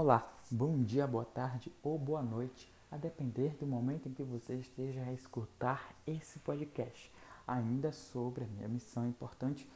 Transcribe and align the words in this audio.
Olá, 0.00 0.32
bom 0.48 0.80
dia, 0.84 1.08
boa 1.08 1.24
tarde 1.24 1.72
ou 1.82 1.98
boa 1.98 2.22
noite, 2.22 2.72
a 2.88 2.96
depender 2.96 3.56
do 3.56 3.66
momento 3.66 4.08
em 4.08 4.14
que 4.14 4.22
você 4.22 4.54
esteja 4.54 5.02
a 5.02 5.12
escutar 5.12 5.92
esse 6.06 6.38
podcast. 6.38 7.12
Ainda 7.44 7.90
sobre 7.90 8.44
a 8.44 8.46
minha 8.46 8.68
missão 8.68 9.08
importante 9.08 9.68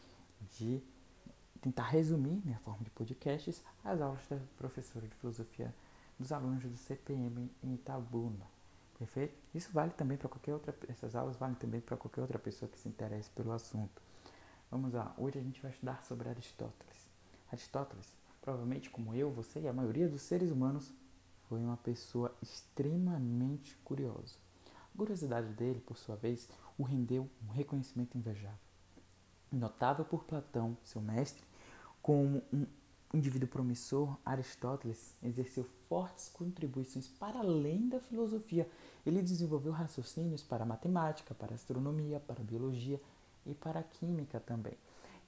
de 0.53 0.81
tentar 1.61 1.89
resumir 1.89 2.41
minha 2.45 2.61
forma 2.61 2.85
de 2.85 2.91
podcasts 2.91 3.65
às 3.83 4.01
aulas 4.01 4.25
da 4.31 4.39
professora 4.57 5.09
de 5.09 5.15
filosofia 5.17 5.75
dos 6.17 6.31
alunos 6.31 6.63
do 6.63 6.77
CPM 6.77 7.51
em 7.61 7.75
Itabuna. 7.75 8.47
Perfeito? 9.01 9.35
Isso 9.53 9.73
vale 9.73 9.91
também 9.91 10.17
para 10.17 10.29
qualquer 10.29 10.55
outra, 10.55 10.73
essas 10.89 11.17
aulas 11.17 11.37
valem 11.37 11.57
também 11.57 11.81
para 11.81 11.97
qualquer 11.97 12.21
outra 12.21 12.39
pessoa 12.39 12.71
que 12.71 12.79
se 12.79 12.89
interesse 12.89 13.29
pelo 13.31 13.51
assunto. 13.51 14.01
Vamos 14.71 14.93
lá, 14.93 15.13
hoje 15.19 15.41
a 15.41 15.43
gente 15.43 15.61
vai 15.61 15.73
estudar 15.73 16.01
sobre 16.05 16.29
Aristóteles. 16.29 17.11
Aristóteles 17.51 18.22
provavelmente 18.43 18.91
como 18.91 19.15
eu, 19.15 19.31
você 19.31 19.61
e 19.61 19.69
a 19.69 19.73
maioria 19.73 20.09
dos 20.09 20.21
seres 20.21 20.51
humanos, 20.51 20.93
foi 21.49 21.61
uma 21.61 21.77
pessoa 21.77 22.35
extremamente 22.43 23.77
curiosa. 23.85 24.37
A 24.93 24.99
curiosidade 24.99 25.49
dele, 25.55 25.81
por 25.81 25.97
sua 25.97 26.17
vez, 26.17 26.49
o 26.77 26.83
rendeu 26.83 27.29
um 27.47 27.53
reconhecimento 27.53 28.19
invejável. 28.19 28.59
Notável 29.51 30.05
por 30.05 30.25
Platão, 30.25 30.77
seu 30.83 31.01
mestre, 31.01 31.43
como 32.03 32.43
um 32.53 32.67
indivíduo 33.15 33.49
promissor, 33.49 34.17
Aristóteles 34.25 35.15
exerceu 35.23 35.65
fortes 35.89 36.29
contribuições 36.29 37.07
para 37.07 37.39
além 37.39 37.89
da 37.89 38.01
filosofia. 38.01 38.69
Ele 39.05 39.23
desenvolveu 39.23 39.73
raciocínios 39.73 40.43
para 40.43 40.65
a 40.65 40.67
matemática, 40.67 41.35
para 41.35 41.55
astronomia, 41.55 42.19
para 42.19 42.43
biologia 42.43 43.01
e 43.47 43.55
para 43.55 43.81
a 43.81 43.85
química 43.85 44.41
também. 44.41 44.77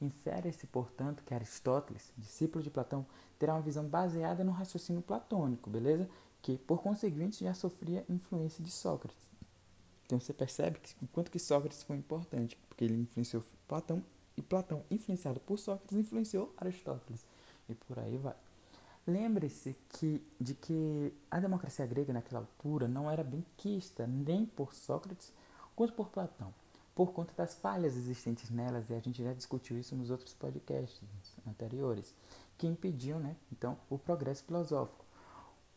Infere-se, 0.05 0.67
portanto, 0.67 1.23
que 1.25 1.33
Aristóteles, 1.33 2.13
discípulo 2.19 2.63
de 2.63 2.69
Platão, 2.69 3.07
terá 3.39 3.55
uma 3.55 3.63
visão 3.63 3.87
baseada 3.87 4.45
no 4.45 4.53
raciocínio 4.53 5.01
platônico, 5.01 5.71
beleza? 5.71 6.07
Que, 6.43 6.59
por 6.59 6.83
conseguinte, 6.83 7.43
já 7.43 7.55
sofria 7.55 8.05
influência 8.07 8.63
de 8.63 8.71
Sócrates. 8.71 9.25
Então 10.05 10.21
você 10.21 10.35
percebe 10.35 10.79
que, 10.79 10.95
o 11.03 11.09
quanto 11.09 11.31
que 11.31 11.39
Sócrates 11.39 11.83
foi 11.83 11.97
importante, 11.97 12.55
porque 12.69 12.85
ele 12.85 13.01
influenciou 13.01 13.43
Platão 13.67 14.05
e 14.37 14.43
Platão, 14.43 14.85
influenciado 14.91 15.41
por 15.41 15.59
Sócrates, 15.59 15.97
influenciou 15.97 16.53
Aristóteles. 16.59 17.25
E 17.67 17.75
por 17.75 17.99
aí 17.99 18.19
vai. 18.19 18.37
Lembre-se 19.07 19.75
que, 19.89 20.23
de 20.39 20.55
que 20.55 21.15
a 21.31 21.41
democracia 21.41 21.87
grega 21.87 22.13
naquela 22.13 22.41
altura 22.41 22.87
não 22.87 23.11
era 23.11 23.25
bem 23.25 23.43
quista 23.57 24.07
nem 24.07 24.45
por 24.45 24.75
Sócrates 24.75 25.33
quanto 25.75 25.95
por 25.95 26.11
Platão 26.11 26.53
por 26.95 27.13
conta 27.13 27.33
das 27.37 27.55
falhas 27.55 27.97
existentes 27.97 28.51
nelas, 28.51 28.89
e 28.89 28.95
a 28.95 29.01
gente 29.01 29.23
já 29.23 29.33
discutiu 29.33 29.79
isso 29.79 29.97
nos 29.97 30.11
outros 30.11 30.33
podcasts 30.33 31.03
anteriores, 31.47 32.15
que 32.57 32.67
impediam, 32.67 33.19
né, 33.19 33.37
então, 33.51 33.77
o 33.91 33.99
progresso 33.99 34.45
filosófico. 34.45 35.05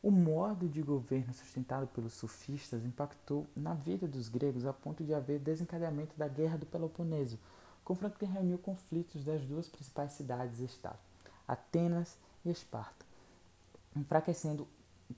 O 0.02 0.12
modo 0.12 0.70
de 0.70 0.82
governo 0.84 1.34
sustentado 1.34 1.88
pelos 1.88 2.14
sofistas 2.14 2.86
impactou 2.86 3.48
na 3.56 3.73
vida 3.73 4.08
dos 4.08 4.30
gregos 4.30 4.66
a 4.66 4.72
ponto 4.72 5.04
de 5.04 5.14
haver 5.14 5.40
desencadeamento 5.40 6.16
da 6.16 6.28
Guerra 6.28 6.58
do 6.58 6.68
Peloponeso, 6.68 7.40
confronto 7.84 8.20
que 8.20 8.26
reuniu 8.26 8.60
conflitos 8.60 9.23
das 9.23 9.44
duas 9.44 9.68
principais 9.68 10.12
cidades-estado, 10.12 11.00
Atenas 11.48 12.16
e 12.45 12.52
Esparta, 12.52 13.06
enfraquecendo 13.95 14.68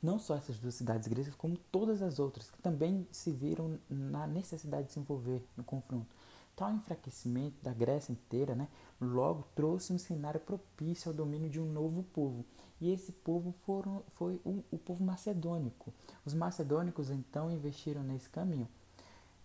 não 0.02 0.20
só 0.20 0.36
essas 0.36 0.60
duas 0.60 0.76
cidades 0.76 1.08
gregas, 1.08 1.34
como 1.36 1.58
todas 1.72 2.02
as 2.02 2.20
outras, 2.20 2.50
que 2.50 2.62
também 2.62 3.08
se 3.12 3.32
viram 3.32 3.80
na 3.90 4.28
necessidade 4.28 4.88
de 4.88 4.94
se 4.94 5.00
envolver 5.00 5.44
no 5.58 5.64
confronto. 5.64 6.16
Tal 6.56 6.74
enfraquecimento 6.74 7.56
da 7.64 7.74
Grécia 7.74 8.12
inteira, 8.12 8.54
né, 8.54 8.68
logo 9.00 9.48
trouxe 9.56 9.94
um 9.94 9.98
cenário 9.98 10.40
propício 10.40 11.10
ao 11.10 11.16
domínio 11.16 11.50
de 11.50 11.60
um 11.60 11.72
novo 11.72 12.04
povo. 12.04 12.46
E 12.82 12.92
esse 12.92 13.12
povo 13.12 13.54
foram, 13.66 14.04
foi 14.16 14.40
o, 14.46 14.64
o 14.72 14.78
povo 14.78 15.04
macedônico. 15.04 15.94
Os 16.26 16.34
macedônicos 16.34 17.10
então 17.10 17.52
investiram 17.52 18.04
nesse 18.04 18.30
caminho. 18.30 18.68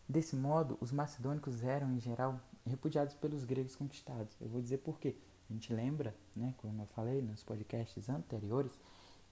Desse 0.08 0.36
modo, 0.36 0.76
os 0.80 0.92
macedônicos 0.92 1.62
eram, 1.62 1.92
em 1.92 2.00
geral, 2.00 2.38
repudiados 2.66 3.14
pelos 3.14 3.44
gregos 3.44 3.74
conquistados. 3.74 4.36
Eu 4.40 4.48
vou 4.48 4.60
dizer 4.60 4.78
por 4.78 4.98
quê. 4.98 5.16
A 5.48 5.52
gente 5.52 5.72
lembra, 5.72 6.14
né, 6.34 6.54
como 6.58 6.82
eu 6.82 6.86
falei 6.86 7.22
nos 7.22 7.42
podcasts 7.42 8.08
anteriores, 8.08 8.72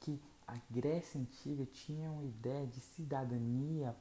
que 0.00 0.20
a 0.46 0.56
Grécia 0.70 1.20
Antiga 1.20 1.64
tinha 1.66 2.10
uma 2.10 2.24
ideia 2.24 2.66
de 2.66 2.80
cidadania 2.80 3.94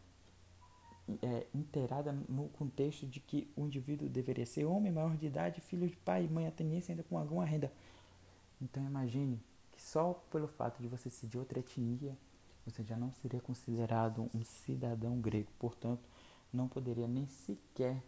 é, 1.21 1.47
inteirada 1.53 2.11
no 2.11 2.49
contexto 2.49 3.05
de 3.05 3.19
que 3.19 3.51
o 3.55 3.65
indivíduo 3.65 4.09
deveria 4.09 4.45
ser 4.45 4.65
homem, 4.65 4.91
maior 4.91 5.15
de 5.17 5.25
idade, 5.25 5.61
filho 5.61 5.87
de 5.87 5.95
pai 5.97 6.25
e 6.25 6.29
mãe 6.29 6.47
ateniense 6.47 6.91
ainda 6.91 7.03
com 7.03 7.17
alguma 7.17 7.45
renda. 7.45 7.71
Então 8.61 8.83
imagine 8.85 9.41
que 9.71 9.81
só 9.81 10.13
pelo 10.31 10.47
fato 10.47 10.81
de 10.81 10.87
você 10.87 11.09
ser 11.09 11.27
de 11.27 11.37
outra 11.37 11.59
etnia, 11.59 12.17
você 12.65 12.83
já 12.83 12.95
não 12.95 13.11
seria 13.13 13.41
considerado 13.41 14.29
um 14.33 14.43
cidadão 14.43 15.19
grego. 15.19 15.51
Portanto, 15.57 16.01
não 16.53 16.67
poderia 16.67 17.07
nem 17.07 17.27
sequer 17.27 18.01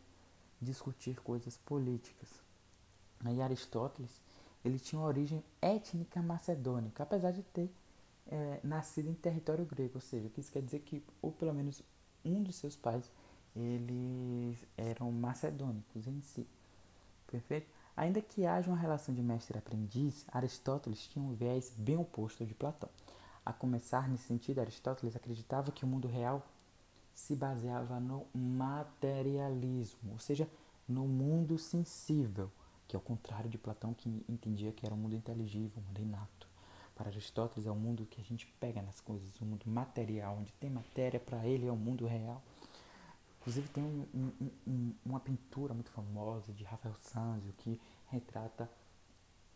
discutir 0.61 1.19
coisas 1.21 1.57
políticas. 1.57 2.29
Aí 3.25 3.41
Aristóteles, 3.41 4.21
ele 4.63 4.79
tinha 4.79 4.99
uma 4.99 5.07
origem 5.07 5.43
étnica 5.61 6.21
macedônica, 6.21 7.03
apesar 7.03 7.31
de 7.31 7.41
ter 7.41 7.69
é, 8.27 8.59
nascido 8.63 9.09
em 9.09 9.13
território 9.13 9.65
grego, 9.65 9.93
ou 9.95 10.01
seja, 10.01 10.31
isso 10.37 10.51
quer 10.51 10.61
dizer 10.61 10.79
que, 10.79 11.03
ou 11.21 11.31
pelo 11.31 11.53
menos 11.53 11.81
um 12.23 12.41
dos 12.41 12.55
seus 12.55 12.75
pais, 12.75 13.11
eles 13.55 14.65
eram 14.77 15.11
macedônicos 15.11 16.07
em 16.07 16.21
si. 16.21 16.47
Perfeito? 17.27 17.67
Ainda 17.95 18.21
que 18.21 18.45
haja 18.45 18.69
uma 18.69 18.77
relação 18.77 19.13
de 19.13 19.21
mestre-aprendiz, 19.21 20.25
Aristóteles 20.31 21.07
tinha 21.07 21.23
um 21.23 21.33
viés 21.33 21.71
bem 21.77 21.95
oposto 21.95 22.41
ao 22.41 22.47
de 22.47 22.55
Platão. 22.55 22.89
A 23.45 23.53
começar 23.53 24.09
nesse 24.09 24.23
sentido, 24.23 24.59
Aristóteles 24.59 25.15
acreditava 25.15 25.71
que 25.71 25.83
o 25.83 25.87
mundo 25.87 26.07
real 26.07 26.47
se 27.13 27.35
baseava 27.35 27.99
no 27.99 28.25
materialismo, 28.33 30.13
ou 30.13 30.19
seja, 30.19 30.49
no 30.87 31.07
mundo 31.07 31.57
sensível, 31.57 32.49
que 32.87 32.95
é 32.95 32.99
o 32.99 33.01
contrário 33.01 33.49
de 33.49 33.57
Platão, 33.57 33.93
que 33.93 34.09
entendia 34.27 34.71
que 34.71 34.85
era 34.85 34.95
um 34.95 34.97
mundo 34.97 35.15
inteligível, 35.15 35.81
um 35.81 35.87
mundo 35.87 36.01
inato. 36.01 36.52
Para 36.95 37.09
Aristóteles 37.09 37.65
é 37.65 37.71
o 37.71 37.75
mundo 37.75 38.05
que 38.05 38.21
a 38.21 38.23
gente 38.23 38.45
pega 38.59 38.81
nas 38.81 38.99
coisas, 38.99 39.39
o 39.41 39.45
mundo 39.45 39.63
material, 39.67 40.37
onde 40.39 40.51
tem 40.53 40.69
matéria, 40.69 41.19
para 41.19 41.45
ele 41.45 41.67
é 41.67 41.71
o 41.71 41.75
mundo 41.75 42.05
real. 42.05 42.41
Inclusive 43.39 43.67
tem 43.69 43.83
um, 43.83 44.05
um, 44.13 44.49
um, 44.65 44.95
uma 45.05 45.19
pintura 45.19 45.73
muito 45.73 45.89
famosa 45.91 46.53
de 46.53 46.63
Rafael 46.63 46.95
Sanzio 46.95 47.51
que 47.57 47.79
retrata 48.07 48.69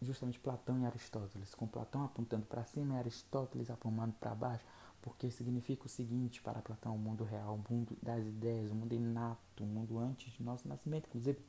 justamente 0.01 0.39
Platão 0.39 0.81
e 0.81 0.85
Aristóteles, 0.85 1.55
com 1.55 1.67
Platão 1.67 2.03
apontando 2.03 2.45
para 2.45 2.63
cima 2.65 2.95
e 2.95 2.97
Aristóteles 2.97 3.69
apontando 3.69 4.13
para 4.19 4.35
baixo, 4.35 4.65
porque 5.01 5.31
significa 5.31 5.85
o 5.85 5.89
seguinte 5.89 6.41
para 6.41 6.61
Platão, 6.61 6.95
o 6.95 6.99
mundo 6.99 7.23
real, 7.23 7.55
o 7.55 7.73
mundo 7.73 7.97
das 8.01 8.25
ideias, 8.25 8.71
o 8.71 8.75
mundo 8.75 8.93
inato, 8.93 9.63
o 9.63 9.67
mundo 9.67 9.97
antes 9.97 10.33
de 10.33 10.43
nosso 10.43 10.67
nascimento. 10.67 11.07
Inclusive, 11.07 11.39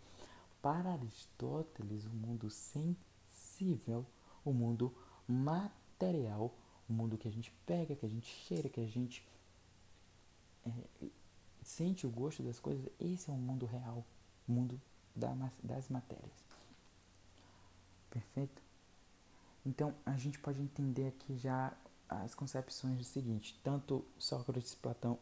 para 0.62 0.92
Aristóteles, 0.92 2.06
o 2.06 2.10
mundo 2.10 2.48
sensível, 2.50 4.06
o 4.44 4.52
mundo 4.52 4.94
material, 5.28 6.54
o 6.88 6.92
mundo 6.92 7.18
que 7.18 7.28
a 7.28 7.30
gente 7.30 7.52
pega, 7.66 7.94
que 7.94 8.06
a 8.06 8.08
gente 8.08 8.26
cheira, 8.26 8.68
que 8.68 8.80
a 8.80 8.86
gente 8.86 9.26
é, 10.66 11.08
sente 11.62 12.06
o 12.06 12.10
gosto 12.10 12.42
das 12.42 12.58
coisas, 12.58 12.88
esse 12.98 13.30
é 13.30 13.32
o 13.32 13.36
mundo 13.36 13.66
real, 13.66 14.04
o 14.48 14.52
mundo 14.52 14.80
da, 15.14 15.34
das 15.62 15.88
matérias. 15.88 16.44
Perfeito? 18.10 18.62
Então 19.64 19.94
a 20.06 20.16
gente 20.16 20.38
pode 20.38 20.60
entender 20.62 21.08
aqui 21.08 21.36
já 21.36 21.76
as 22.08 22.34
concepções 22.34 22.96
do 22.96 23.04
seguinte: 23.04 23.60
tanto 23.62 24.04
Sócrates, 24.18 24.74
Platão 24.74 25.18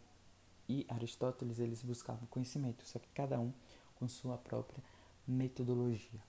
e 0.68 0.86
Aristóteles 0.88 1.58
eles 1.58 1.82
buscavam 1.82 2.26
conhecimento, 2.26 2.86
só 2.86 2.98
que 2.98 3.08
cada 3.08 3.40
um 3.40 3.52
com 3.96 4.06
sua 4.06 4.38
própria 4.38 4.82
metodologia. 5.26 6.20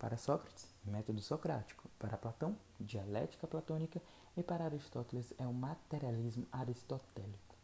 Para 0.00 0.16
Sócrates, 0.16 0.66
método 0.82 1.20
socrático. 1.20 1.86
Para 1.98 2.16
Platão, 2.16 2.56
dialética 2.80 3.46
platônica. 3.46 4.00
E 4.34 4.42
para 4.42 4.64
Aristóteles, 4.64 5.34
é 5.38 5.46
o 5.46 5.52
materialismo 5.52 6.46
aristotélico. 6.50 7.54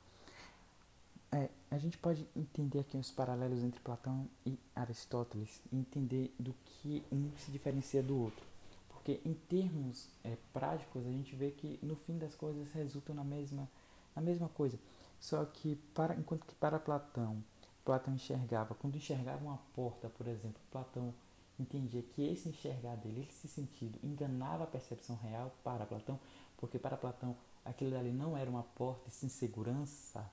É, 1.32 1.49
a 1.70 1.78
gente 1.78 1.96
pode 1.96 2.28
entender 2.37 2.81
aqui 2.81 2.99
os 2.99 3.11
paralelos 3.11 3.64
entre 3.64 3.81
Platão 3.81 4.28
e 4.44 4.58
Aristóteles, 4.75 5.62
entender 5.72 6.34
do 6.38 6.55
que 6.64 7.02
um 7.11 7.31
se 7.38 7.50
diferencia 7.50 8.02
do 8.02 8.20
outro. 8.20 8.44
Porque 8.90 9.19
em 9.25 9.32
termos 9.32 10.06
é, 10.22 10.37
práticos, 10.52 11.06
a 11.06 11.11
gente 11.11 11.34
vê 11.34 11.50
que 11.50 11.78
no 11.82 11.96
fim 11.96 12.19
das 12.19 12.34
coisas 12.34 12.70
resultam 12.72 13.14
na 13.14 13.25
mesma, 13.25 13.66
na 14.14 14.20
mesma 14.20 14.49
coisa. 14.50 14.78
Só 15.19 15.43
que 15.46 15.76
para, 15.94 16.14
enquanto 16.14 16.44
que 16.44 16.55
para 16.55 16.78
Platão, 16.78 17.43
Platão 17.82 18.12
enxergava, 18.14 18.75
quando 18.75 18.96
enxergava 18.96 19.43
uma 19.43 19.58
porta, 19.75 20.11
por 20.11 20.26
exemplo, 20.26 20.61
Platão 20.70 21.14
entendia 21.58 22.03
que 22.03 22.23
esse 22.23 22.49
enxergar 22.49 22.97
dele, 22.97 23.26
esse 23.29 23.49
sentido, 23.49 23.99
enganava 24.03 24.64
a 24.64 24.67
percepção 24.67 25.17
real 25.17 25.55
para 25.64 25.87
Platão, 25.87 26.19
porque 26.56 26.79
para 26.79 26.97
Platão 26.97 27.37
aquilo 27.64 27.91
dali 27.91 28.12
não 28.12 28.37
era 28.37 28.49
uma 28.49 28.62
porta 28.62 29.11
sem 29.11 29.29
segurança. 29.29 30.31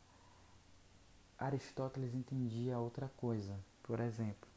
Aristóteles 1.37 2.13
entendia 2.13 2.79
outra 2.79 3.09
coisa. 3.17 3.59
Por 3.81 3.99
exemplo, 3.99 4.47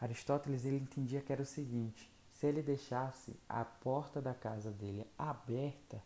Aristóteles 0.00 0.64
ele 0.64 0.78
entendia 0.78 1.20
que 1.20 1.32
era 1.32 1.42
o 1.42 1.46
seguinte: 1.46 2.10
se 2.32 2.46
ele 2.46 2.62
deixasse 2.62 3.36
a 3.48 3.64
porta 3.64 4.20
da 4.20 4.32
casa 4.32 4.70
dele 4.70 5.06
aberta, 5.18 6.02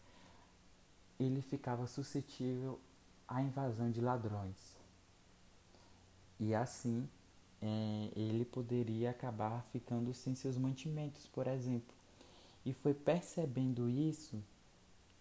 ele 1.19 1.41
ficava 1.41 1.87
suscetível 1.87 2.81
à 3.29 3.41
invasão 3.41 3.91
de 3.91 4.01
ladrões. 4.01 4.77
E 6.41 6.55
assim 6.55 7.09
é, 7.65 8.11
ele 8.15 8.45
poderia 8.45 9.11
acabar 9.11 9.65
ficando 9.73 10.13
sem 10.13 10.35
seus 10.35 10.59
mantimentos, 10.59 11.27
por 11.27 11.47
exemplo. 11.47 11.95
E 12.65 12.75
foi 12.75 12.93
percebendo 12.93 13.89
isso 13.89 14.43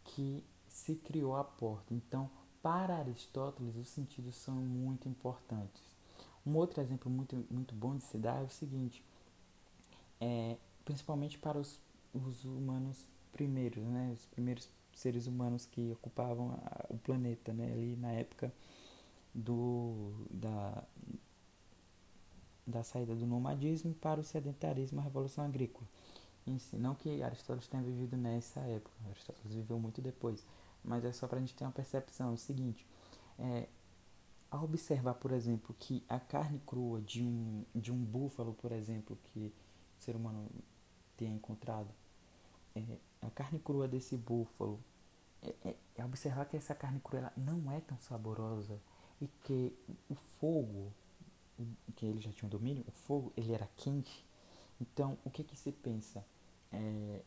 que 0.04 0.44
se 0.68 0.96
criou 0.96 1.38
a 1.38 1.44
porta. 1.44 1.94
Então, 1.94 2.30
para 2.62 2.98
Aristóteles, 2.98 3.78
os 3.78 3.88
sentidos 3.88 4.36
são 4.36 4.56
muito 4.56 5.08
importantes. 5.08 5.82
Um 6.46 6.58
outro 6.58 6.82
exemplo 6.82 7.10
muito, 7.10 7.46
muito 7.50 7.74
bom 7.74 7.96
de 7.96 8.04
se 8.04 8.18
dar 8.18 8.42
é 8.42 8.44
o 8.44 8.50
seguinte: 8.50 9.02
é, 10.20 10.58
principalmente 10.84 11.38
para 11.38 11.58
os, 11.58 11.80
os 12.14 12.44
humanos 12.44 13.08
primeiros, 13.32 13.84
né, 13.86 14.12
os 14.14 14.26
primeiros 14.26 14.70
seres 14.94 15.28
humanos 15.28 15.66
que 15.66 15.92
ocupavam 15.94 16.52
a, 16.52 16.86
o 16.90 16.98
planeta, 16.98 17.54
né, 17.54 17.72
ali 17.72 17.96
na 17.96 18.12
época 18.12 18.54
do 19.34 20.12
da 20.30 20.84
da 22.66 22.84
saída 22.84 23.16
do 23.16 23.26
nomadismo 23.26 23.94
para 23.96 24.20
o 24.20 24.24
sedentarismo, 24.24 25.00
a 25.00 25.04
revolução 25.04 25.44
agrícola. 25.44 25.88
Si, 26.60 26.76
não 26.76 26.94
que 26.94 27.24
Aristóteles 27.24 27.68
tenha 27.68 27.82
vivido 27.82 28.18
nessa 28.18 28.60
época, 28.62 28.94
Aristóteles 29.10 29.54
viveu 29.54 29.80
muito 29.80 30.02
depois, 30.02 30.46
mas 30.84 31.06
é 31.06 31.12
só 31.12 31.26
para 31.26 31.38
a 31.38 31.40
gente 31.40 31.54
ter 31.54 31.64
uma 31.64 31.72
percepção. 31.72 32.32
É 32.32 32.34
o 32.34 32.38
seguinte, 32.38 32.86
é, 33.40 33.68
ao 34.52 34.66
observar, 34.66 35.16
por 35.16 35.32
exemplo, 35.32 35.76
que 35.80 36.04
a 36.08 36.20
carne 36.20 36.62
crua 36.66 37.02
de 37.02 37.24
um, 37.24 37.64
de 37.74 37.92
um 37.92 37.98
búfalo, 37.98 38.54
por 38.54 38.72
exemplo, 38.72 39.18
que 39.24 39.54
o 39.98 40.02
ser 40.02 40.16
humano 40.16 40.48
tenha 41.16 41.34
encontrado, 41.34 41.90
é, 42.76 42.98
a 43.22 43.30
carne 43.30 43.60
crua 43.60 43.88
desse 43.88 44.18
búfalo, 44.18 44.80
é, 45.42 45.54
é, 45.70 45.76
é 45.96 46.06
observar 46.06 46.46
que 46.46 46.58
essa 46.58 46.76
carne 46.76 47.00
crua 47.00 47.32
não 47.38 47.72
é 47.72 47.80
tão 47.80 47.98
saborosa 48.00 48.80
e 49.22 49.28
que 49.44 49.74
o 50.10 50.16
fogo, 50.16 50.92
que 51.96 52.06
ele 52.06 52.22
já 52.22 52.32
tinha 52.32 52.48
um 52.48 52.50
domínio, 52.50 52.84
o 52.88 52.92
fogo 52.92 53.32
ele 53.38 53.54
era 53.54 53.70
quente. 53.78 54.26
Então, 54.80 55.18
o 55.24 55.30
que 55.30 55.44
que 55.44 55.58
se 55.58 55.72
pensa? 55.72 56.26
É, 56.72 57.22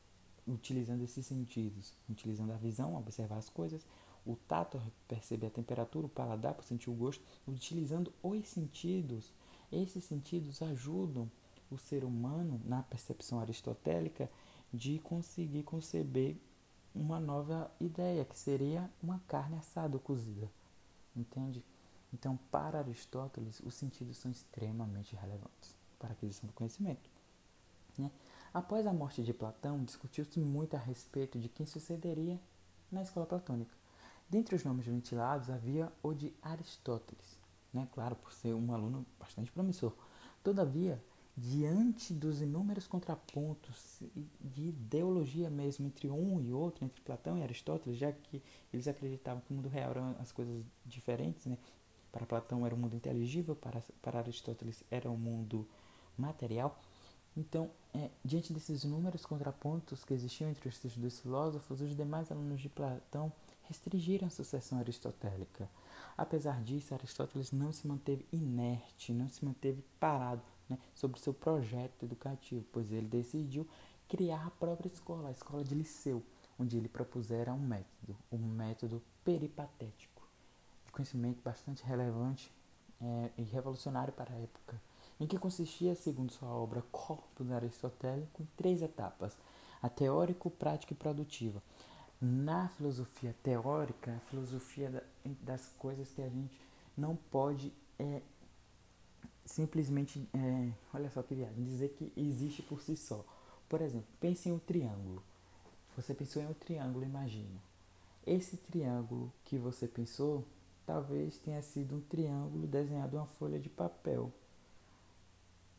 utilizando 0.46 1.02
esses 1.02 1.24
sentidos, 1.26 1.92
utilizando 2.08 2.52
a 2.52 2.56
visão, 2.56 2.96
observar 2.96 3.38
as 3.38 3.48
coisas, 3.48 3.86
o 4.24 4.36
tato, 4.48 4.80
perceber 5.06 5.46
a 5.46 5.50
temperatura, 5.50 6.06
o 6.06 6.10
paladar, 6.10 6.54
para 6.54 6.62
sentir 6.64 6.90
o 6.90 6.94
gosto, 6.94 7.24
utilizando 7.46 8.12
os 8.22 8.46
sentidos. 8.48 9.32
Esses 9.70 10.04
sentidos 10.04 10.62
ajudam 10.62 11.30
o 11.70 11.76
ser 11.76 12.04
humano, 12.04 12.60
na 12.64 12.82
percepção 12.82 13.40
aristotélica, 13.40 14.30
de 14.72 14.98
conseguir 14.98 15.62
conceber 15.62 16.36
uma 16.94 17.20
nova 17.20 17.70
ideia, 17.80 18.24
que 18.24 18.36
seria 18.36 18.90
uma 19.02 19.20
carne 19.28 19.56
assada 19.56 19.96
ou 19.96 20.00
cozida. 20.00 20.50
Entende? 21.14 21.64
Então, 22.12 22.36
para 22.50 22.78
Aristóteles, 22.78 23.60
os 23.60 23.74
sentidos 23.74 24.16
são 24.16 24.30
extremamente 24.30 25.16
relevantes 25.16 25.74
para 25.98 26.10
a 26.10 26.12
aquisição 26.12 26.46
do 26.46 26.52
conhecimento. 26.52 27.10
Né? 27.98 28.10
Após 28.52 28.86
a 28.86 28.92
morte 28.92 29.22
de 29.22 29.34
Platão, 29.34 29.84
discutiu-se 29.84 30.40
muito 30.40 30.76
a 30.76 30.78
respeito 30.78 31.38
de 31.38 31.48
quem 31.48 31.66
sucederia 31.66 32.40
na 32.90 33.02
escola 33.02 33.26
platônica. 33.26 33.74
Dentre 34.28 34.56
os 34.56 34.64
nomes 34.64 34.86
ventilados 34.86 35.50
havia 35.50 35.92
o 36.02 36.12
de 36.12 36.32
Aristóteles, 36.42 37.38
né? 37.72 37.88
claro, 37.92 38.16
por 38.16 38.32
ser 38.32 38.54
um 38.54 38.72
aluno 38.72 39.06
bastante 39.18 39.52
promissor. 39.52 39.92
Todavia, 40.42 41.02
diante 41.36 42.14
dos 42.14 42.40
inúmeros 42.40 42.86
contrapontos 42.86 44.00
de 44.40 44.68
ideologia 44.68 45.50
mesmo 45.50 45.86
entre 45.86 46.08
um 46.08 46.40
e 46.40 46.52
outro, 46.52 46.84
entre 46.84 47.00
Platão 47.02 47.36
e 47.36 47.42
Aristóteles, 47.42 47.98
já 47.98 48.10
que 48.10 48.42
eles 48.72 48.88
acreditavam 48.88 49.42
que 49.42 49.52
o 49.52 49.54
mundo 49.54 49.68
real 49.68 49.90
eram 49.90 50.16
as 50.18 50.32
coisas 50.32 50.64
diferentes, 50.84 51.46
né? 51.46 51.58
Para 52.16 52.24
Platão 52.24 52.64
era 52.64 52.74
o 52.74 52.78
um 52.78 52.80
mundo 52.80 52.96
inteligível, 52.96 53.54
para, 53.54 53.82
para 54.00 54.20
Aristóteles 54.20 54.82
era 54.90 55.10
o 55.10 55.12
um 55.12 55.18
mundo 55.18 55.68
material. 56.16 56.80
Então, 57.36 57.70
é, 57.92 58.08
diante 58.24 58.54
desses 58.54 58.84
inúmeros 58.84 59.26
contrapontos 59.26 60.02
que 60.02 60.14
existiam 60.14 60.48
entre 60.48 60.66
esses 60.66 60.96
dois 60.96 61.20
filósofos, 61.20 61.82
os 61.82 61.94
demais 61.94 62.32
alunos 62.32 62.58
de 62.58 62.70
Platão 62.70 63.30
restringiram 63.64 64.28
a 64.28 64.30
sucessão 64.30 64.78
aristotélica. 64.78 65.68
Apesar 66.16 66.62
disso, 66.62 66.94
Aristóteles 66.94 67.52
não 67.52 67.70
se 67.70 67.86
manteve 67.86 68.24
inerte, 68.32 69.12
não 69.12 69.28
se 69.28 69.44
manteve 69.44 69.84
parado 70.00 70.42
né, 70.70 70.78
sobre 70.94 71.20
seu 71.20 71.34
projeto 71.34 72.02
educativo, 72.06 72.64
pois 72.72 72.90
ele 72.90 73.06
decidiu 73.06 73.68
criar 74.08 74.46
a 74.46 74.50
própria 74.52 74.88
escola, 74.88 75.28
a 75.28 75.32
escola 75.32 75.62
de 75.62 75.74
Liceu, 75.74 76.22
onde 76.58 76.78
ele 76.78 76.88
propusera 76.88 77.52
um 77.52 77.60
método, 77.60 78.16
um 78.32 78.38
método 78.38 79.02
peripatético, 79.22 80.15
conhecimento 80.96 81.42
bastante 81.42 81.84
relevante 81.84 82.50
é, 83.00 83.30
e 83.36 83.42
revolucionário 83.42 84.12
para 84.12 84.32
a 84.32 84.38
época, 84.38 84.80
em 85.20 85.26
que 85.26 85.38
consistia, 85.38 85.94
segundo 85.94 86.32
sua 86.32 86.48
obra 86.48 86.82
Corpus 86.90 87.50
Aristotélico, 87.50 88.42
em 88.42 88.48
três 88.56 88.80
etapas: 88.80 89.36
a 89.82 89.88
teórico, 89.88 90.50
prática 90.50 90.94
e 90.94 90.96
produtiva. 90.96 91.62
Na 92.18 92.68
filosofia 92.70 93.36
teórica, 93.42 94.16
a 94.16 94.20
filosofia 94.30 95.04
das 95.42 95.68
coisas 95.78 96.10
que 96.10 96.22
a 96.22 96.28
gente 96.28 96.58
não 96.96 97.14
pode 97.14 97.70
é, 97.98 98.22
simplesmente, 99.44 100.26
é, 100.32 100.72
olha 100.94 101.10
só 101.10 101.22
que 101.22 101.34
viagem, 101.34 101.62
dizer 101.62 101.90
que 101.90 102.10
existe 102.16 102.62
por 102.62 102.80
si 102.80 102.96
só. 102.96 103.24
Por 103.68 103.82
exemplo, 103.82 104.08
pense 104.18 104.48
em 104.48 104.52
um 104.52 104.58
triângulo. 104.58 105.22
Você 105.96 106.14
pensou 106.14 106.42
em 106.42 106.46
um 106.46 106.54
triângulo, 106.54 107.04
imagina. 107.04 107.60
Esse 108.26 108.56
triângulo 108.56 109.32
que 109.44 109.56
você 109.58 109.86
pensou, 109.86 110.44
talvez 110.86 111.38
tenha 111.38 111.60
sido 111.60 111.96
um 111.96 112.00
triângulo 112.00 112.66
desenhado 112.66 113.16
em 113.16 113.18
uma 113.18 113.26
folha 113.26 113.58
de 113.58 113.68
papel. 113.68 114.32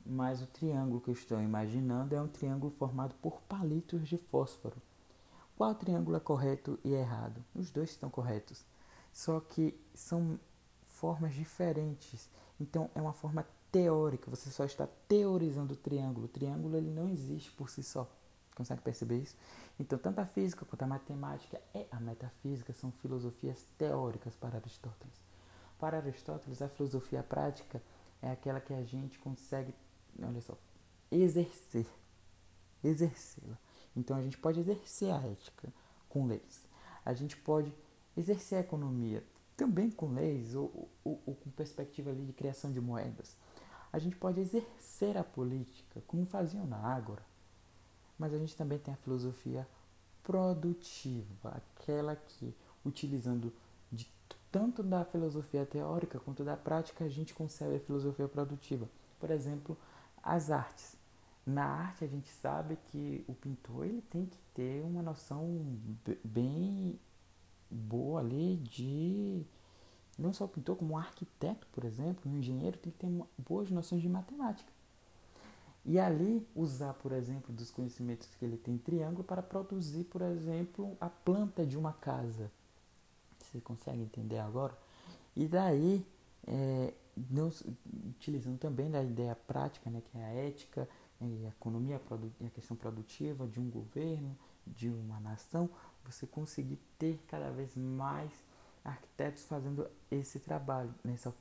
Mas 0.06 0.42
o 0.42 0.48
triângulo 0.48 1.01
que 1.01 1.09
eu 1.09 1.13
estou 1.13 1.42
imaginando 1.42 2.13
é 2.13 2.21
um 2.21 2.27
triângulo 2.27 2.71
formado 2.71 3.15
por 3.21 3.42
palitos 3.42 4.07
de 4.07 4.18
fósforo. 4.18 4.75
Qual 5.56 5.74
triângulo 5.74 6.18
é 6.18 6.19
correto 6.19 6.77
e 6.83 6.94
errado? 6.94 7.44
Os 7.56 7.71
dois 7.71 7.89
estão 7.89 8.09
corretos. 8.09 8.63
Só 9.12 9.39
que 9.39 9.74
são 9.94 10.39
formas 10.83 11.33
diferentes. 11.33 12.30
Então 12.60 12.89
é 12.94 13.01
uma 13.01 13.13
forma 13.13 13.45
teórica, 13.71 14.30
você 14.30 14.50
só 14.50 14.65
está 14.65 14.88
teorizando 15.07 15.74
o 15.74 15.77
triângulo. 15.77 16.25
O 16.25 16.30
triângulo 16.30 16.77
ele 16.77 16.89
não 16.89 17.10
existe 17.10 17.51
por 17.51 17.69
si 17.69 17.83
só. 17.83 18.10
Consegue 18.57 18.81
perceber 18.81 19.19
isso? 19.19 19.36
Então, 19.80 20.00
tanto 20.00 20.19
a 20.19 20.25
física 20.25 20.65
quanto 20.65 20.81
a 20.81 20.88
matemática 20.88 21.62
e 21.75 21.86
a 21.92 22.00
metafísica 22.00 22.74
são 22.74 22.92
filosofias 22.92 23.63
teóricas 23.77 24.36
para 24.36 24.58
Aristóteles. 24.58 25.24
Para 25.77 25.98
Aristóteles, 25.98 26.62
a 26.62 26.67
filosofia 26.67 27.22
prática 27.22 27.82
é 28.20 28.32
aquela 28.32 28.60
que 28.60 28.74
a 28.74 28.84
gente 28.84 29.20
consegue, 29.20 29.75
olha 30.20 30.41
só, 30.41 30.58
exercer, 31.12 31.86
exercê-la. 32.84 33.60
Então, 33.96 34.17
a 34.17 34.22
gente 34.24 34.39
pode 34.39 34.60
exercer 34.60 35.13
a 35.13 35.22
ética 35.22 35.72
com 36.10 36.25
leis. 36.25 36.65
A 37.05 37.13
gente 37.13 37.38
pode 37.38 37.72
exercer 38.15 38.58
a 38.58 38.62
economia 38.62 39.24
também 39.55 39.91
com 39.91 40.13
leis 40.13 40.55
ou, 40.55 40.89
ou, 41.03 41.22
ou 41.27 41.36
com 41.36 41.51
perspectiva 41.51 42.10
ali 42.10 42.25
de 42.25 42.34
criação 42.34 42.72
de 42.72 42.82
moedas 42.82 43.36
a 43.91 44.00
gente 44.00 44.15
pode 44.15 44.39
exercer 44.39 45.17
a 45.17 45.24
política, 45.24 46.01
como 46.08 46.25
faziam 46.25 46.65
na 46.65 46.77
Ágora. 46.77 47.24
Mas 48.17 48.33
a 48.33 48.38
gente 48.38 48.55
também 48.55 48.79
tem 48.79 48.93
a 48.93 48.97
filosofia 48.97 49.67
produtiva, 50.24 51.62
aquela 51.77 52.15
que, 52.15 52.53
utilizando 52.86 53.53
de 53.91 54.12
tanto 54.51 54.81
da 54.83 55.05
filosofia 55.05 55.65
teórica 55.65 56.19
quanto 56.19 56.43
da 56.43 56.57
prática, 56.57 57.05
a 57.05 57.09
gente 57.09 57.33
concebe 57.33 57.75
a 57.75 57.79
filosofia 57.79 58.27
produtiva. 58.27 58.89
Por 59.19 59.29
exemplo, 59.31 59.77
as 60.21 60.51
artes. 60.51 60.97
Na 61.45 61.63
arte 61.63 62.03
a 62.03 62.07
gente 62.07 62.27
sabe 62.29 62.77
que 62.91 63.24
o 63.27 63.33
pintor 63.33 63.86
ele 63.86 64.01
tem 64.01 64.25
que 64.25 64.38
ter 64.53 64.83
uma 64.83 65.01
noção 65.01 65.77
bem 66.24 67.00
boa 67.71 68.19
ali 68.19 68.57
de 68.57 69.45
não 70.17 70.33
só 70.33 70.45
o 70.45 70.50
pintor, 70.50 70.75
como 70.75 70.95
um 70.95 70.97
arquiteto, 70.97 71.67
por 71.71 71.86
exemplo, 71.86 72.29
um 72.29 72.38
engenheiro 72.38 72.77
tem 72.77 72.91
que 72.91 72.97
ter 72.97 73.07
boas 73.38 73.69
noções 73.69 74.01
de 74.01 74.09
matemática. 74.09 74.69
E 75.88 75.98
ali 75.98 76.46
usar, 76.53 76.94
por 76.96 77.13
exemplo, 77.13 77.56
dos 77.56 77.72
conhecimentos 77.72 78.27
que 78.36 78.44
ele 78.44 78.58
tem 78.58 78.74
em 78.74 78.77
triângulo 78.77 79.24
para 79.24 79.41
produzir, 79.41 80.03
por 80.03 80.22
exemplo, 80.22 80.98
a 81.00 81.10
planta 81.10 81.65
de 81.65 81.77
uma 81.77 81.94
casa. 81.94 82.51
Você 83.39 83.62
consegue 83.62 84.01
entender 84.01 84.39
agora? 84.39 84.77
E 85.34 85.48
daí, 85.48 86.06
é, 86.46 86.94
não, 87.29 87.50
utilizando 88.10 88.60
também 88.60 88.91
da 88.91 89.01
ideia 89.01 89.34
prática, 89.34 89.89
né, 89.89 90.01
que 90.12 90.17
é 90.17 90.25
a 90.25 90.27
ética, 90.27 90.89
e 91.22 91.46
a 91.46 91.50
economia 91.50 92.01
a 92.46 92.50
questão 92.50 92.75
produtiva 92.75 93.48
de 93.48 93.58
um 93.58 93.70
governo, 93.70 94.38
de 94.65 94.89
uma 94.89 95.22
nação, 95.22 95.70
você 96.03 96.27
conseguir 96.27 96.79
ter 97.00 97.17
cada 97.29 97.50
vez 97.50 97.77
mais 97.77 98.29
arquitetos 98.84 99.46
fazendo 99.46 99.88
esse 100.12 100.38
trabalho, 100.38 100.94
nessa 101.01 101.34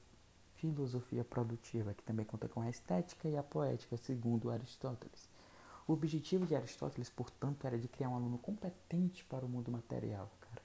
filosofia 0.57 1.25
produtiva, 1.25 1.95
que 1.95 2.03
também 2.03 2.25
conta 2.25 2.49
com 2.49 2.61
a 2.61 2.71
estética 2.71 3.29
e 3.29 3.37
a 3.37 3.43
poética, 3.43 3.97
segundo 3.97 4.51
Aristóteles. 4.51 5.29
O 5.87 5.93
objetivo 5.93 6.47
de 6.47 6.57
Aristóteles, 6.57 7.09
portanto, 7.09 7.67
era 7.67 7.79
de 7.79 7.89
criar 7.89 8.09
um 8.09 8.17
aluno 8.17 8.39
competente 8.39 9.25
para 9.25 9.45
o 9.45 9.49
mundo 9.49 9.71
material, 9.71 10.31
cara. 10.41 10.63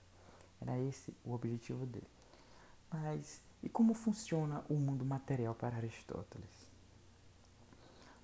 Era 0.61 0.79
esse 0.79 1.13
o 1.23 1.33
objetivo 1.33 1.85
dele. 1.85 2.07
Mas 2.91 3.41
e 3.63 3.69
como 3.69 3.93
funciona 3.93 4.63
o 4.69 4.73
mundo 4.73 5.05
material 5.05 5.53
para 5.53 5.77
Aristóteles? 5.77 6.67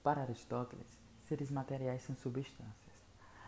Para 0.01 0.21
Aristóteles, 0.21 0.87
seres 1.27 1.51
materiais 1.51 2.01
são 2.01 2.15
substâncias. 2.15 2.75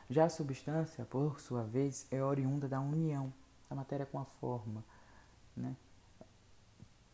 Já 0.10 0.26
a 0.26 0.30
substância, 0.30 1.06
por 1.06 1.40
sua 1.40 1.64
vez, 1.64 2.08
é 2.12 2.24
oriunda 2.24 2.68
da 2.68 2.80
união 2.80 3.34
da 3.70 3.76
matéria 3.76 4.06
com 4.06 4.20
a 4.20 4.26
forma. 4.26 4.84
Né? 5.56 5.76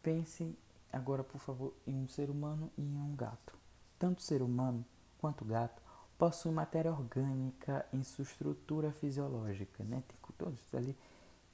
Pense 0.02 0.58
agora, 0.96 1.24
por 1.24 1.40
favor, 1.40 1.74
em 1.86 1.96
um 1.96 2.08
ser 2.08 2.30
humano 2.30 2.72
e 2.78 2.82
em 2.82 2.98
um 2.98 3.16
gato. 3.16 3.54
Tanto 4.00 4.22
ser 4.22 4.42
humano 4.42 4.86
quanto 5.20 5.44
gato 5.44 5.82
possuem 6.18 6.54
matéria 6.54 6.92
orgânica 6.92 7.86
em 7.92 8.04
sua 8.04 8.24
estrutura 8.24 8.92
fisiológica. 8.92 9.84
Né? 9.84 10.04
Tem, 10.08 10.18
todos 10.38 10.74
ali 10.74 10.98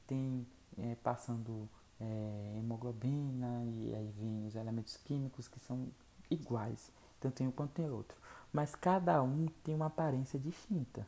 tem 0.08 0.46
é, 0.78 0.96
passando 0.96 1.68
é, 2.00 2.56
hemoglobina 2.58 3.64
e 3.66 3.96
aí 3.96 4.12
vem 4.18 4.46
os 4.46 4.56
elementos 4.56 4.98
químicos 4.98 5.48
que 5.48 5.60
são 5.60 5.88
iguais, 6.30 6.92
tanto 7.20 7.36
tem 7.36 7.48
um 7.48 7.52
quanto 7.52 7.72
tem 7.72 7.90
outro. 7.90 8.18
Mas 8.52 8.76
cada 8.76 9.22
um 9.24 9.48
tem 9.64 9.74
uma 9.74 9.88
aparência 9.88 10.40
distinta. 10.40 11.08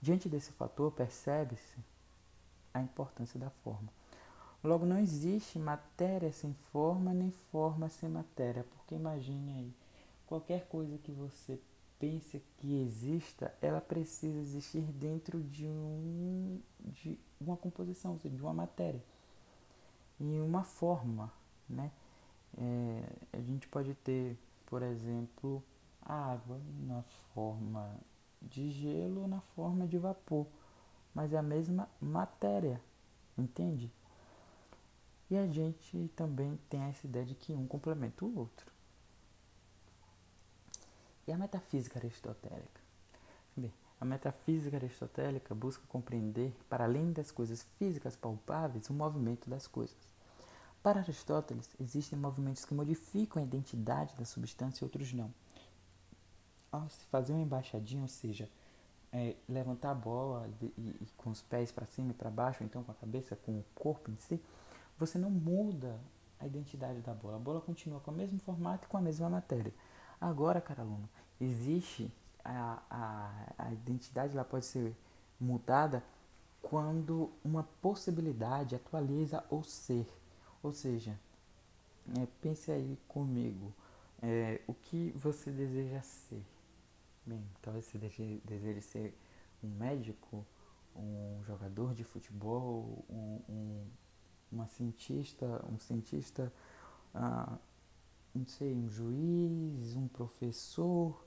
Diante 0.00 0.28
desse 0.28 0.52
fator, 0.52 0.92
percebe-se 0.92 1.78
a 2.72 2.80
importância 2.80 3.38
da 3.38 3.50
forma. 3.50 3.88
Logo, 4.62 4.84
não 4.84 4.98
existe 4.98 5.58
matéria 5.58 6.32
sem 6.32 6.52
forma, 6.72 7.14
nem 7.14 7.30
forma 7.30 7.88
sem 7.88 8.08
matéria, 8.08 8.64
porque 8.64 8.94
imagine 8.94 9.52
aí, 9.52 9.72
qualquer 10.26 10.66
coisa 10.66 10.98
que 10.98 11.12
você 11.12 11.58
pense 11.98 12.42
que 12.58 12.82
exista, 12.82 13.54
ela 13.60 13.80
precisa 13.80 14.38
existir 14.38 14.82
dentro 14.82 15.40
de, 15.42 15.66
um, 15.66 16.60
de 16.80 17.18
uma 17.40 17.56
composição, 17.56 18.12
ou 18.12 18.18
seja, 18.18 18.34
de 18.36 18.42
uma 18.42 18.54
matéria 18.54 19.02
em 20.20 20.40
uma 20.40 20.64
forma, 20.64 21.32
né? 21.68 21.90
É, 22.56 23.02
a 23.32 23.40
gente 23.40 23.68
pode 23.68 23.94
ter, 23.94 24.36
por 24.66 24.82
exemplo, 24.82 25.62
a 26.02 26.32
água 26.32 26.60
na 26.86 27.02
forma 27.34 27.94
de 28.42 28.70
gelo 28.70 29.22
ou 29.22 29.28
na 29.28 29.40
forma 29.54 29.86
de 29.86 29.98
vapor, 29.98 30.46
mas 31.14 31.32
é 31.32 31.38
a 31.38 31.42
mesma 31.42 31.88
matéria, 32.00 32.80
entende? 33.36 33.90
E 35.30 35.36
a 35.36 35.46
gente 35.46 36.08
também 36.16 36.58
tem 36.70 36.80
essa 36.82 37.06
ideia 37.06 37.26
de 37.26 37.34
que 37.34 37.52
um 37.52 37.66
complementa 37.66 38.24
o 38.24 38.38
outro. 38.38 38.72
E 41.26 41.32
a 41.32 41.36
metafísica 41.36 41.98
aristotélica? 41.98 42.80
Bem, 43.54 43.72
a 44.00 44.04
metafísica 44.04 44.76
aristotélica 44.76 45.54
busca 45.54 45.82
compreender, 45.86 46.56
para 46.68 46.84
além 46.84 47.12
das 47.12 47.30
coisas 47.30 47.62
físicas 47.76 48.16
palpáveis, 48.16 48.88
o 48.88 48.94
movimento 48.94 49.50
das 49.50 49.66
coisas. 49.66 49.96
Para 50.82 51.00
Aristóteles, 51.00 51.68
existem 51.78 52.18
movimentos 52.18 52.64
que 52.64 52.72
modificam 52.72 53.42
a 53.42 53.44
identidade 53.44 54.14
da 54.16 54.24
substância 54.24 54.82
e 54.82 54.86
outros 54.86 55.12
não. 55.12 55.34
Ao 56.72 56.88
se 56.88 57.04
fazer 57.06 57.32
uma 57.32 57.42
embaixadinha, 57.42 58.02
ou 58.02 58.08
seja, 58.08 58.48
é, 59.12 59.34
levantar 59.48 59.90
a 59.90 59.94
bola 59.94 60.48
e, 60.62 60.66
e, 60.66 61.08
com 61.16 61.30
os 61.30 61.42
pés 61.42 61.72
para 61.72 61.84
cima 61.84 62.12
e 62.12 62.14
para 62.14 62.30
baixo, 62.30 62.62
então 62.62 62.82
com 62.84 62.92
a 62.92 62.94
cabeça, 62.94 63.36
com 63.36 63.58
o 63.58 63.64
corpo 63.74 64.10
em 64.10 64.16
si, 64.16 64.40
você 64.98 65.18
não 65.18 65.30
muda 65.30 65.98
a 66.40 66.46
identidade 66.46 67.00
da 67.00 67.14
bola. 67.14 67.36
A 67.36 67.40
bola 67.40 67.60
continua 67.60 68.00
com 68.00 68.10
o 68.10 68.14
mesmo 68.14 68.38
formato 68.40 68.86
e 68.86 68.88
com 68.88 68.96
a 68.96 69.00
mesma 69.00 69.28
matéria. 69.28 69.72
Agora, 70.20 70.60
cara 70.60 70.82
aluno, 70.82 71.08
existe 71.40 72.10
a, 72.44 72.82
a, 72.90 73.66
a 73.66 73.72
identidade, 73.72 74.32
ela 74.34 74.44
pode 74.44 74.64
ser 74.64 74.96
mudada 75.40 76.02
quando 76.60 77.30
uma 77.44 77.62
possibilidade 77.80 78.74
atualiza 78.74 79.44
o 79.50 79.62
ser. 79.62 80.06
Ou 80.62 80.72
seja, 80.72 81.18
é, 82.16 82.26
pense 82.40 82.70
aí 82.72 82.98
comigo, 83.06 83.72
é, 84.22 84.60
o 84.66 84.74
que 84.74 85.12
você 85.16 85.50
deseja 85.50 86.02
ser? 86.02 86.42
Bem, 87.24 87.44
talvez 87.62 87.84
você 87.84 87.98
deseje, 88.44 88.80
ser 88.80 89.18
um 89.62 89.68
médico, 89.68 90.44
um 90.96 91.42
jogador 91.44 91.94
de 91.94 92.02
futebol, 92.02 93.04
um, 93.08 93.40
um 93.48 93.86
uma 94.50 94.66
cientista, 94.66 95.64
um 95.70 95.78
cientista, 95.78 96.52
ah, 97.14 97.58
não 98.34 98.46
sei, 98.46 98.74
um 98.74 98.88
juiz, 98.88 99.96
um 99.96 100.08
professor, 100.08 101.24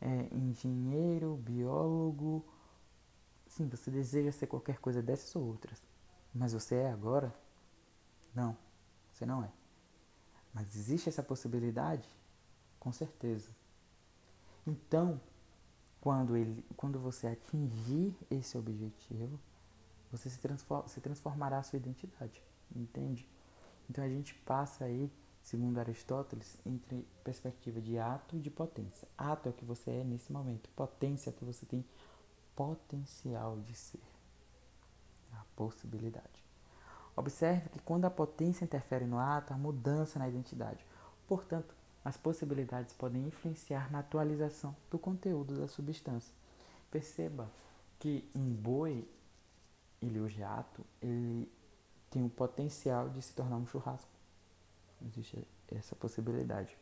é, 0.00 0.28
engenheiro, 0.34 1.36
biólogo. 1.36 2.44
Sim, 3.46 3.68
você 3.68 3.90
deseja 3.90 4.32
ser 4.32 4.46
qualquer 4.46 4.78
coisa 4.78 5.02
dessas 5.02 5.34
ou 5.36 5.44
outras. 5.44 5.82
Mas 6.34 6.52
você 6.52 6.76
é 6.76 6.90
agora? 6.90 7.34
Não. 8.34 8.56
Você 9.12 9.26
não 9.26 9.44
é. 9.44 9.52
Mas 10.52 10.74
existe 10.74 11.08
essa 11.08 11.22
possibilidade? 11.22 12.08
Com 12.80 12.92
certeza. 12.92 13.50
Então, 14.66 15.20
quando, 16.00 16.36
ele, 16.36 16.64
quando 16.76 16.98
você 16.98 17.28
atingir 17.28 18.16
esse 18.30 18.56
objetivo, 18.56 19.38
você 20.10 20.28
se, 20.28 20.38
transform, 20.38 20.86
se 20.88 21.00
transformará 21.00 21.58
a 21.58 21.62
sua 21.62 21.76
identidade. 21.76 22.42
Entende? 22.74 23.28
Então 23.88 24.02
a 24.02 24.08
gente 24.08 24.34
passa 24.34 24.84
aí, 24.84 25.10
segundo 25.42 25.78
Aristóteles, 25.78 26.58
entre 26.64 27.06
perspectiva 27.22 27.80
de 27.80 27.98
ato 27.98 28.36
e 28.36 28.40
de 28.40 28.50
potência. 28.50 29.06
Ato 29.16 29.48
é 29.48 29.50
o 29.50 29.54
que 29.54 29.64
você 29.64 29.90
é 29.90 30.04
nesse 30.04 30.32
momento, 30.32 30.68
potência 30.70 31.30
é 31.30 31.32
o 31.32 31.36
que 31.36 31.44
você 31.44 31.66
tem 31.66 31.84
potencial 32.56 33.58
de 33.60 33.74
ser. 33.74 34.02
A 35.32 35.44
possibilidade. 35.56 36.42
Observe 37.14 37.68
que 37.68 37.80
quando 37.80 38.06
a 38.06 38.10
potência 38.10 38.64
interfere 38.64 39.04
no 39.04 39.18
ato, 39.18 39.52
há 39.52 39.56
mudança 39.56 40.18
na 40.18 40.28
identidade. 40.28 40.84
Portanto, 41.26 41.74
as 42.04 42.16
possibilidades 42.16 42.94
podem 42.94 43.26
influenciar 43.26 43.90
na 43.92 44.00
atualização 44.00 44.74
do 44.90 44.98
conteúdo 44.98 45.54
da 45.56 45.68
substância. 45.68 46.34
Perceba 46.90 47.50
que 47.98 48.28
um 48.34 48.52
boi, 48.52 49.06
ele 50.00 50.20
hoje 50.20 50.42
é 50.42 50.44
ato, 50.44 50.84
ele 51.00 51.50
tem 52.12 52.24
o 52.24 52.28
potencial 52.28 53.08
de 53.08 53.20
se 53.22 53.32
tornar 53.32 53.56
um 53.56 53.66
churrasco. 53.66 54.10
Existe 55.04 55.46
essa 55.68 55.96
possibilidade. 55.96 56.76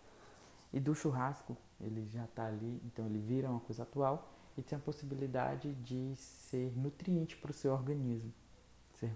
E 0.72 0.78
do 0.78 0.94
churrasco, 0.94 1.56
ele 1.80 2.06
já 2.08 2.24
está 2.24 2.46
ali, 2.46 2.80
então 2.84 3.06
ele 3.06 3.18
vira 3.18 3.48
uma 3.48 3.60
coisa 3.60 3.84
atual 3.84 4.30
e 4.56 4.62
tem 4.62 4.76
a 4.76 4.80
possibilidade 4.80 5.72
de 5.76 6.14
ser 6.16 6.76
nutriente 6.76 7.36
para 7.36 7.50
o 7.50 7.54
seu 7.54 7.72
organismo 7.72 8.32
ser, 9.00 9.12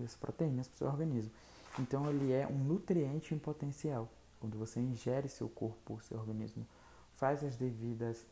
é, 0.00 0.02
as 0.04 0.16
proteínas 0.16 0.66
para 0.66 0.74
o 0.74 0.78
seu 0.78 0.86
organismo. 0.88 1.32
Então 1.78 2.08
ele 2.10 2.32
é 2.32 2.46
um 2.46 2.58
nutriente 2.58 3.34
em 3.34 3.38
potencial. 3.38 4.08
Quando 4.40 4.58
você 4.58 4.80
ingere 4.80 5.28
seu 5.28 5.48
corpo, 5.48 6.00
seu 6.02 6.18
organismo 6.18 6.66
faz 7.14 7.42
as 7.44 7.56
devidas 7.56 8.26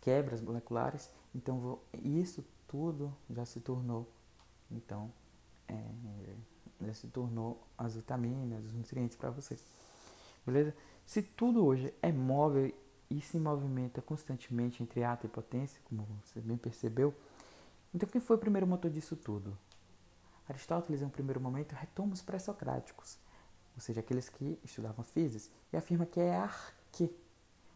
quebras 0.00 0.40
moleculares, 0.40 1.10
então 1.34 1.78
isso 2.02 2.44
tudo 2.66 3.14
já 3.30 3.44
se 3.44 3.60
tornou, 3.60 4.08
então, 4.70 5.10
é, 5.68 6.34
já 6.80 6.94
se 6.94 7.06
tornou 7.08 7.66
as 7.76 7.96
vitaminas, 7.96 8.64
os 8.64 8.72
nutrientes 8.72 9.16
para 9.16 9.30
você. 9.30 9.58
Beleza? 10.44 10.74
Se 11.04 11.22
tudo 11.22 11.64
hoje 11.64 11.92
é 12.02 12.12
móvel 12.12 12.72
e 13.10 13.20
se 13.20 13.38
movimenta 13.38 14.02
constantemente 14.02 14.82
entre 14.82 15.02
ato 15.02 15.26
e 15.26 15.28
potência, 15.28 15.80
como 15.84 16.06
você 16.22 16.40
bem 16.40 16.56
percebeu, 16.56 17.14
então 17.94 18.08
quem 18.08 18.20
foi 18.20 18.36
o 18.36 18.38
primeiro 18.38 18.66
motor 18.66 18.90
disso 18.90 19.16
tudo? 19.16 19.56
Aristóteles, 20.48 21.02
em 21.02 21.04
um 21.04 21.10
primeiro 21.10 21.40
momento, 21.40 21.72
retoma 21.72 22.14
os 22.14 22.22
pré-socráticos, 22.22 23.18
ou 23.74 23.80
seja, 23.80 24.00
aqueles 24.00 24.28
que 24.28 24.58
estudavam 24.64 25.04
física, 25.04 25.54
e 25.72 25.76
afirma 25.76 26.06
que 26.06 26.20
é 26.20 26.36
arque. 26.36 27.14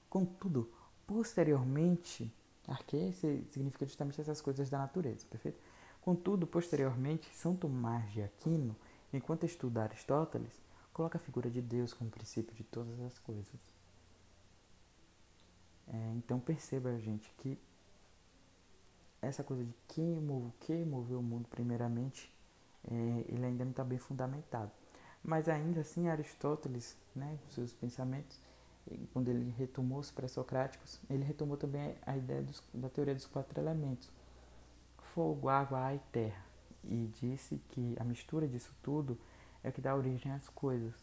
Contudo, 0.09 0.71
posteriormente, 1.07 2.33
arque 2.67 3.13
significa 3.49 3.87
justamente 3.87 4.21
essas 4.21 4.41
coisas 4.41 4.71
da 4.71 4.79
natureza, 4.79 5.27
perfeito? 5.31 5.59
Contudo, 6.03 6.47
posteriormente, 6.47 7.33
São 7.35 7.57
Tomás 7.57 8.11
de 8.13 8.23
Aquino, 8.23 8.77
enquanto 9.13 9.47
estuda 9.47 9.85
Aristóteles, 9.85 10.61
coloca 10.93 11.17
a 11.17 11.21
figura 11.21 11.49
de 11.49 11.63
Deus 11.63 11.95
como 11.95 12.11
princípio 12.11 12.55
de 12.55 12.65
todas 12.65 13.01
as 13.01 13.19
coisas. 13.19 13.73
É, 15.89 16.13
então 16.17 16.39
perceba, 16.39 16.99
gente, 16.99 17.33
que 17.39 17.59
essa 19.21 19.45
coisa 19.45 19.65
de 19.65 19.75
quem 19.89 20.21
moveu, 20.21 20.53
que 20.61 20.85
moveu 20.85 21.21
o 21.21 21.23
mundo 21.23 21.49
primeiramente 21.49 22.33
é, 22.91 23.25
ele 23.29 23.45
ainda 23.45 23.65
não 23.65 23.71
está 23.71 23.85
bem 23.85 23.99
fundamentado. 23.99 24.71
Mas 25.23 25.49
ainda 25.49 25.81
assim, 25.81 26.09
Aristóteles, 26.09 26.97
né, 27.15 27.39
seus 27.49 27.73
pensamentos, 27.73 28.41
quando 29.13 29.29
ele 29.29 29.55
retomou 29.57 30.01
os 30.01 30.11
pré-socráticos, 30.11 30.99
ele 31.09 31.23
retomou 31.23 31.57
também 31.57 31.95
a 32.05 32.17
ideia 32.17 32.43
dos, 32.43 32.61
da 32.75 32.89
teoria 32.89 33.15
dos 33.15 33.27
quatro 33.27 33.61
elementos: 33.61 34.11
fogo, 35.15 35.49
água, 35.49 35.79
ar 35.79 35.95
e 35.95 36.01
terra. 36.11 36.45
E 36.85 37.11
disse 37.21 37.61
que 37.69 37.97
a 37.99 38.05
mistura 38.05 38.47
disso 38.47 38.75
tudo 38.83 39.19
é 39.63 39.69
o 39.69 39.73
que 39.73 39.81
dá 39.81 39.95
origem 39.95 40.33
às 40.33 40.49
coisas. 40.49 40.95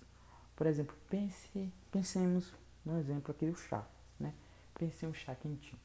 Por 0.56 0.68
exemplo, 0.68 0.96
pense, 1.10 1.74
pensemos 1.92 2.54
no 2.86 2.98
exemplo 3.00 3.32
aqui 3.32 3.46
do 3.46 3.56
chá. 3.56 3.88
Né? 4.20 4.34
Pense 4.74 5.06
um 5.06 5.14
chá 5.14 5.34
quentinho. 5.36 5.80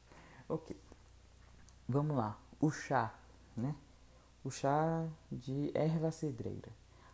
Ok. 0.49 0.77
Vamos 1.87 2.17
lá. 2.17 2.37
O 2.59 2.71
chá, 2.71 3.13
né? 3.55 3.75
O 4.43 4.51
chá 4.51 5.07
de 5.31 5.71
erva 5.73 6.11
cidreira. 6.11 6.69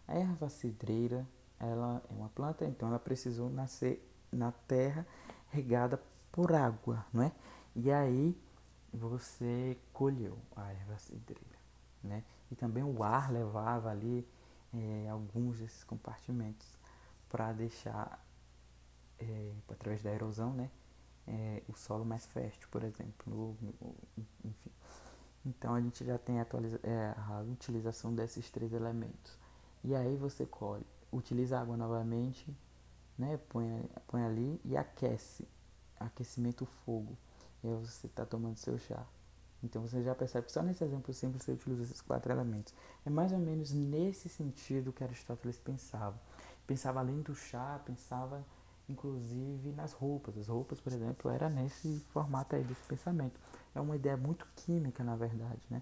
A 0.07 0.15
erva 0.15 0.49
cidreira, 0.49 1.27
ela 1.59 2.01
é 2.09 2.13
uma 2.13 2.29
planta, 2.29 2.65
então 2.65 2.89
ela 2.89 2.99
precisou 2.99 3.49
nascer 3.49 4.05
na 4.31 4.51
terra 4.51 5.05
regada 5.49 6.01
por 6.31 6.53
água, 6.53 7.05
não 7.13 7.23
é? 7.23 7.31
E 7.75 7.91
aí 7.91 8.37
você 8.93 9.77
colheu 9.93 10.37
a 10.55 10.71
erva 10.71 10.97
cidreira, 10.97 11.59
né? 12.03 12.23
E 12.51 12.55
também 12.55 12.83
o 12.83 13.03
ar 13.03 13.31
levava 13.31 13.89
ali 13.89 14.27
é, 14.73 15.07
alguns 15.09 15.59
desses 15.59 15.83
compartimentos 15.83 16.67
para 17.29 17.53
deixar, 17.53 18.25
é, 19.19 19.53
através 19.69 20.03
da 20.03 20.11
erosão, 20.11 20.53
né? 20.53 20.69
É, 21.27 21.63
o 21.67 21.73
solo 21.73 22.03
mais 22.03 22.25
fértil, 22.25 22.67
por 22.69 22.83
exemplo, 22.83 23.55
enfim. 24.43 24.71
Então 25.45 25.73
a 25.73 25.81
gente 25.81 26.03
já 26.03 26.17
tem 26.17 26.39
a, 26.39 26.45
a 27.29 27.41
utilização 27.41 28.13
desses 28.13 28.49
três 28.49 28.73
elementos. 28.73 29.37
E 29.83 29.95
aí 29.95 30.15
você 30.15 30.45
colhe, 30.45 30.85
utiliza 31.11 31.57
a 31.57 31.61
água 31.61 31.77
novamente, 31.77 32.45
né? 33.17 33.39
Põe, 33.49 33.89
põe 34.07 34.23
ali 34.23 34.61
e 34.65 34.75
aquece. 34.75 35.47
Aquecimento 35.99 36.65
fogo. 36.65 37.17
E 37.63 37.67
aí 37.67 37.75
você 37.75 38.07
está 38.07 38.25
tomando 38.25 38.57
seu 38.57 38.77
chá. 38.77 39.05
Então 39.63 39.81
você 39.81 40.01
já 40.01 40.15
percebe 40.15 40.47
que 40.47 40.51
só 40.51 40.63
nesse 40.63 40.83
exemplo 40.83 41.13
simples 41.13 41.43
você 41.43 41.51
utiliza 41.51 41.83
esses 41.83 42.01
quatro 42.01 42.31
elementos. 42.31 42.73
É 43.05 43.09
mais 43.09 43.31
ou 43.31 43.39
menos 43.39 43.71
nesse 43.71 44.27
sentido 44.27 44.91
que 44.91 45.03
Aristóteles 45.03 45.57
pensava. 45.57 46.19
Pensava 46.65 46.99
além 46.99 47.21
do 47.21 47.35
chá, 47.35 47.79
pensava 47.85 48.43
inclusive 48.89 49.71
nas 49.71 49.93
roupas. 49.93 50.37
As 50.37 50.47
roupas, 50.47 50.79
por 50.81 50.91
exemplo, 50.91 51.29
era 51.29 51.49
nesse 51.49 51.99
formato 52.11 52.55
aí 52.55 52.63
desse 52.63 52.83
pensamento. 52.83 53.39
É 53.75 53.79
uma 53.79 53.95
ideia 53.95 54.17
muito 54.17 54.47
química, 54.55 55.03
na 55.03 55.15
verdade, 55.15 55.61
né? 55.69 55.81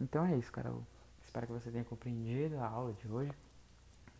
Então 0.00 0.24
é 0.24 0.36
isso, 0.36 0.52
cara. 0.52 0.68
Eu 0.68 0.86
espero 1.24 1.46
que 1.46 1.52
você 1.52 1.70
tenha 1.70 1.84
compreendido 1.84 2.58
a 2.58 2.66
aula 2.68 2.92
de 2.92 3.08
hoje. 3.08 3.32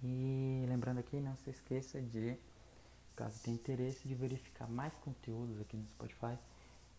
E 0.03 0.65
lembrando 0.69 0.99
aqui, 0.99 1.21
não 1.21 1.37
se 1.37 1.51
esqueça 1.51 2.01
de, 2.01 2.37
caso 3.17 3.41
tenha 3.43 3.57
interesse, 3.57 4.07
de 4.07 4.15
verificar 4.15 4.69
mais 4.69 4.93
conteúdos 4.95 5.61
aqui 5.61 5.77
no 5.77 5.85
Spotify 5.85 6.37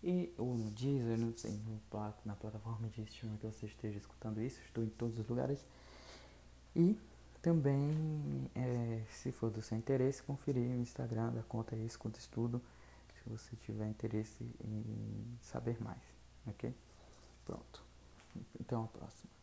e 0.04 0.34
ou 0.38 0.56
no 0.56 0.72
Deezer, 0.72 1.18
não 1.18 1.34
sei, 1.34 1.52
no, 1.52 1.82
na 2.26 2.36
plataforma 2.36 2.88
de 2.90 3.02
streaming 3.04 3.38
que 3.38 3.46
você 3.46 3.66
esteja 3.66 3.98
escutando 3.98 4.42
isso. 4.42 4.60
Estou 4.62 4.84
em 4.84 4.90
todos 4.90 5.18
os 5.20 5.28
lugares. 5.28 5.66
E 6.76 6.98
também, 7.42 8.50
é, 8.56 9.04
se 9.10 9.32
for 9.32 9.50
do 9.50 9.62
seu 9.62 9.78
interesse, 9.78 10.24
conferir 10.24 10.70
o 10.72 10.82
Instagram 10.82 11.32
da 11.32 11.44
conta 11.44 11.76
escuta 11.76 12.20
estudo, 12.20 12.62
se 13.16 13.30
você 13.30 13.56
tiver 13.58 13.88
interesse 13.88 14.44
em 14.64 15.38
saber 15.42 15.82
mais, 15.82 16.02
ok? 16.48 16.74
Pronto. 17.46 17.84
Então, 18.60 18.84
a 18.86 18.88
próxima. 18.88 19.39